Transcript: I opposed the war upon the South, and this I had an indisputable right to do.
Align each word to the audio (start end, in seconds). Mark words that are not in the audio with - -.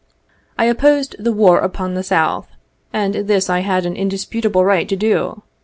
I 0.57 0.65
opposed 0.65 1.15
the 1.19 1.31
war 1.31 1.59
upon 1.59 1.93
the 1.93 2.01
South, 2.01 2.47
and 2.91 3.13
this 3.13 3.51
I 3.51 3.59
had 3.59 3.85
an 3.85 3.95
indisputable 3.95 4.65
right 4.65 4.89
to 4.89 4.95
do. 4.95 5.43